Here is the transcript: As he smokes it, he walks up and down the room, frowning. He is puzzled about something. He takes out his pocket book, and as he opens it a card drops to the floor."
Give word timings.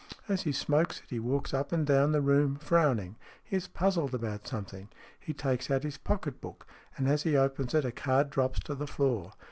As 0.27 0.41
he 0.41 0.51
smokes 0.51 0.97
it, 1.01 1.11
he 1.11 1.19
walks 1.19 1.53
up 1.53 1.71
and 1.71 1.85
down 1.85 2.11
the 2.11 2.21
room, 2.23 2.55
frowning. 2.55 3.17
He 3.43 3.55
is 3.55 3.67
puzzled 3.67 4.15
about 4.15 4.47
something. 4.47 4.89
He 5.19 5.31
takes 5.31 5.69
out 5.69 5.83
his 5.83 5.99
pocket 5.99 6.41
book, 6.41 6.65
and 6.97 7.07
as 7.07 7.21
he 7.21 7.37
opens 7.37 7.75
it 7.75 7.85
a 7.85 7.91
card 7.91 8.31
drops 8.31 8.59
to 8.61 8.73
the 8.73 8.87
floor." 8.87 9.33